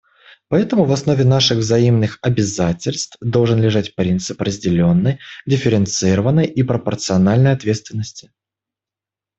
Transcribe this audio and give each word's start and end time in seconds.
Поэтому 0.47 0.85
в 0.85 0.91
основе 0.93 1.23
наших 1.25 1.59
взаимных 1.59 2.17
обязательств 2.23 3.17
должен 3.21 3.61
лежать 3.61 3.93
принцип 3.93 4.41
разделенной, 4.41 5.19
дифференцированной 5.45 6.47
и 6.47 6.63
пропорциональной 6.63 7.51
ответственности. 7.51 8.31